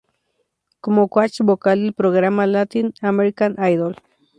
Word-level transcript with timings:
Como 0.79 1.09
coach 1.09 1.41
vocal 1.41 1.83
del 1.83 1.93
programa 1.93 2.47
"Latin 2.47 2.91
American 3.03 3.55
Idol". 3.63 3.97